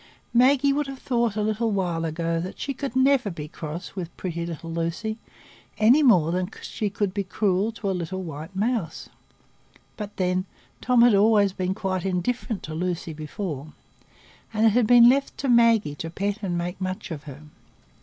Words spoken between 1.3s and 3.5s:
a little while ago that she could never be